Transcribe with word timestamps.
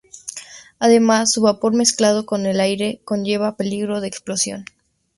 Además, 0.79 1.31
su 1.31 1.41
vapor 1.43 1.75
mezclado 1.75 2.25
con 2.25 2.47
el 2.47 2.59
aire 2.59 3.01
conlleva 3.05 3.55
peligro 3.55 4.01
de 4.01 4.07
explosión. 4.07 4.65